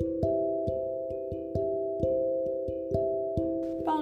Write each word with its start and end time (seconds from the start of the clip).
Thank 0.00 0.24
you. 0.24 0.33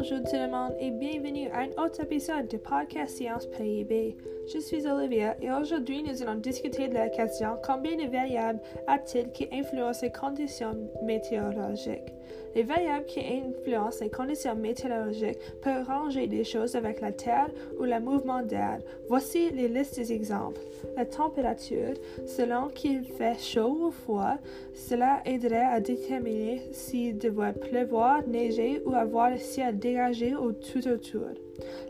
Bonjour 0.02 0.18
tout 0.24 0.34
le 0.34 0.50
monde 0.50 0.74
et 0.80 0.90
bienvenue 0.90 1.48
à 1.50 1.60
un 1.60 1.84
autre 1.84 2.00
épisode 2.00 2.48
de 2.48 2.56
Podcast 2.56 3.18
Science 3.18 3.46
PIB. 3.46 4.16
Je 4.52 4.58
suis 4.58 4.84
Olivia 4.84 5.36
et 5.40 5.52
aujourd'hui 5.52 6.02
nous 6.02 6.20
allons 6.24 6.40
discuter 6.40 6.88
de 6.88 6.94
la 6.94 7.08
question 7.08 7.50
combien 7.64 7.94
de 7.94 8.10
variables 8.10 8.58
a-t-il 8.88 9.30
qui 9.30 9.46
influencent 9.52 10.02
les 10.02 10.10
conditions 10.10 10.76
météorologiques. 11.04 12.12
Les 12.56 12.64
variables 12.64 13.06
qui 13.06 13.20
influencent 13.20 14.02
les 14.02 14.10
conditions 14.10 14.56
météorologiques 14.56 15.38
peuvent 15.62 15.86
ranger 15.86 16.26
des 16.26 16.42
choses 16.42 16.74
avec 16.74 17.00
la 17.00 17.12
Terre 17.12 17.50
ou 17.78 17.84
le 17.84 18.00
mouvement 18.00 18.42
d'air. 18.42 18.80
Voici 19.08 19.50
les 19.50 19.68
listes 19.68 19.96
des 19.96 20.12
exemples. 20.12 20.60
La 20.96 21.06
température, 21.06 21.94
selon 22.26 22.68
qu'il 22.68 23.04
fait 23.04 23.38
chaud 23.38 23.78
ou 23.86 23.90
froid, 23.90 24.36
cela 24.74 25.22
aiderait 25.24 25.64
à 25.64 25.80
déterminer 25.80 26.60
s'il 26.72 27.18
devrait 27.18 27.54
pleuvoir, 27.54 28.26
neiger 28.26 28.82
ou 28.84 28.94
avoir 28.94 29.30
le 29.30 29.38
ciel 29.38 29.78
dégagé 29.78 29.91
ou 30.36 30.52
tout 30.52 30.86
autour. 30.88 31.28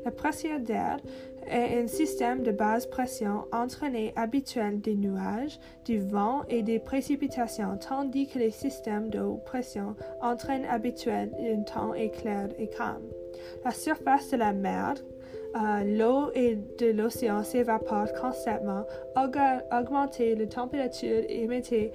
La 0.04 0.10
pression 0.10 0.58
d'air 0.58 0.98
est 1.46 1.82
un 1.82 1.86
système 1.86 2.42
de 2.42 2.52
basse 2.52 2.86
pression 2.86 3.44
entraîné 3.52 4.12
habituel 4.16 4.80
des 4.80 4.94
nuages, 4.94 5.58
du 5.84 5.98
vent 5.98 6.42
et 6.48 6.62
des 6.62 6.78
précipitations, 6.78 7.78
tandis 7.78 8.28
que 8.28 8.38
les 8.38 8.50
systèmes 8.50 9.10
de 9.10 9.20
haute 9.20 9.44
pression 9.44 9.96
entraînent 10.20 10.66
habituel 10.66 11.32
un 11.40 11.62
temps 11.62 11.94
éclair 11.94 12.48
et 12.58 12.68
calme. 12.68 13.06
La 13.64 13.72
surface 13.72 14.30
de 14.30 14.36
la 14.36 14.52
mer 14.52 14.94
euh, 15.54 15.84
l'eau 15.84 16.30
et 16.34 16.56
de 16.78 16.92
l'océan 16.92 17.42
s'évaporent 17.42 18.12
constamment, 18.18 18.86
augmenter 19.16 20.34
la 20.34 20.46
température 20.46 21.22
émettée 21.28 21.92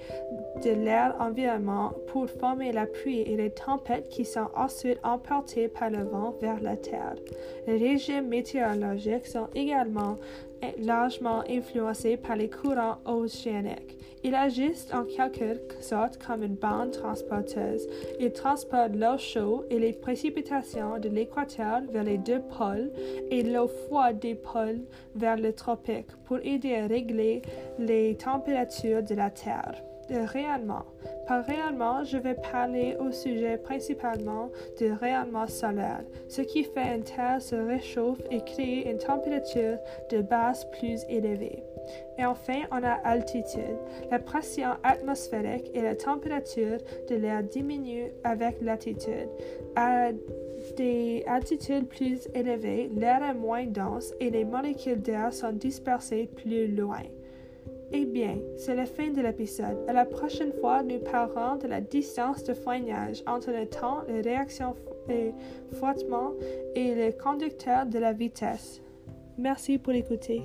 de 0.62 0.70
l'air 0.70 1.16
environnement 1.18 1.92
pour 2.06 2.30
former 2.30 2.70
la 2.70 2.86
pluie 2.86 3.22
et 3.22 3.36
les 3.36 3.50
tempêtes 3.50 4.08
qui 4.08 4.24
sont 4.24 4.48
ensuite 4.54 5.00
emportées 5.02 5.66
par 5.66 5.90
le 5.90 6.04
vent 6.04 6.36
vers 6.40 6.60
la 6.60 6.76
terre. 6.76 7.16
Les 7.68 7.76
régimes 7.76 8.28
météorologiques 8.28 9.26
sont 9.26 9.48
également 9.54 10.16
largement 10.78 11.44
influencés 11.50 12.16
par 12.16 12.34
les 12.34 12.48
courants 12.48 12.96
océaniques. 13.04 13.98
Ils 14.24 14.34
agissent 14.34 14.88
en 14.94 15.04
quelque 15.04 15.82
sorte 15.82 16.16
comme 16.16 16.42
une 16.42 16.54
bande 16.54 16.92
transporteuse. 16.92 17.86
Ils 18.20 18.32
transportent 18.32 18.96
l'eau 18.96 19.18
chaude 19.18 19.66
et 19.68 19.78
les 19.78 19.92
précipitations 19.92 20.98
de 20.98 21.10
l'équateur 21.10 21.82
vers 21.92 22.04
les 22.04 22.16
deux 22.16 22.40
pôles 22.40 22.90
et 23.30 23.42
l'eau 23.42 23.68
froide 23.68 24.18
des 24.18 24.34
pôles 24.34 24.80
vers 25.14 25.36
le 25.36 25.52
tropique 25.52 26.08
pour 26.24 26.38
aider 26.42 26.74
à 26.74 26.86
régler 26.86 27.42
les 27.78 28.16
températures 28.16 29.02
de 29.02 29.14
la 29.14 29.28
Terre 29.28 29.74
rayonnement. 30.16 30.84
Par 31.26 31.44
rayonnement, 31.44 32.04
je 32.04 32.16
vais 32.16 32.34
parler 32.34 32.96
au 32.98 33.12
sujet 33.12 33.58
principalement 33.58 34.50
de 34.80 34.90
rayonnement 34.90 35.46
solaire, 35.46 36.00
ce 36.28 36.42
qui 36.42 36.64
fait 36.64 36.96
une 36.96 37.02
Terre 37.02 37.40
se 37.40 37.54
réchauffe 37.54 38.20
et 38.30 38.40
crée 38.40 38.90
une 38.90 38.98
température 38.98 39.78
de 40.10 40.22
base 40.22 40.66
plus 40.78 41.04
élevée. 41.08 41.62
Et 42.18 42.24
enfin, 42.24 42.62
on 42.70 42.82
a 42.82 42.94
altitude. 43.04 43.78
La 44.10 44.18
pression 44.18 44.70
atmosphérique 44.82 45.70
et 45.74 45.82
la 45.82 45.94
température 45.94 46.78
de 47.08 47.14
l'air 47.14 47.42
diminuent 47.42 48.10
avec 48.24 48.60
l'altitude. 48.60 49.28
À 49.76 50.10
des 50.76 51.24
altitudes 51.26 51.86
plus 51.86 52.28
élevées, 52.34 52.90
l'air 52.94 53.22
est 53.22 53.34
moins 53.34 53.66
dense 53.66 54.12
et 54.20 54.30
les 54.30 54.44
molécules 54.44 55.00
d'air 55.00 55.32
sont 55.32 55.52
dispersées 55.52 56.28
plus 56.36 56.68
loin. 56.68 57.02
Eh 57.92 58.04
bien, 58.04 58.38
c'est 58.56 58.74
la 58.74 58.84
fin 58.84 59.08
de 59.10 59.22
l'épisode. 59.22 59.78
À 59.88 59.92
la 59.92 60.04
prochaine 60.04 60.52
fois, 60.52 60.82
nous 60.82 60.98
parlerons 60.98 61.56
de 61.56 61.66
la 61.66 61.80
distance 61.80 62.44
de 62.44 62.52
foignage 62.52 63.22
entre 63.26 63.50
le 63.50 63.66
temps, 63.66 64.02
les 64.08 64.20
réactions 64.20 64.74
et 65.08 65.32
frottement 65.72 66.34
et 66.74 66.94
le 66.94 67.12
conducteur 67.12 67.86
de 67.86 67.98
la 67.98 68.12
vitesse. 68.12 68.82
Merci 69.38 69.78
pour 69.78 69.94
écouter. 69.94 70.42